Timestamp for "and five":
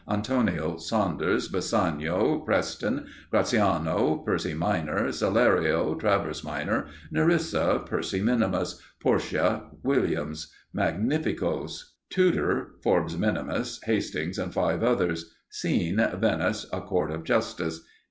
14.39-14.81